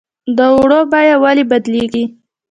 د 0.37 0.39
اوړو 0.53 0.79
بیه 0.91 1.15
ولې 1.23 1.43
بدلیږي؟ 1.51 2.03